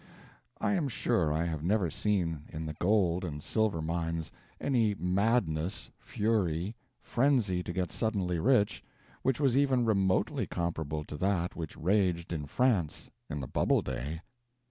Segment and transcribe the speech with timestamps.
[0.59, 5.91] I am sure I have never seen in the gold and silver mines any madness,
[5.99, 8.83] fury, frenzy to get suddenly rich
[9.21, 14.21] which was even remotely comparable to that which raged in France in the Bubble day.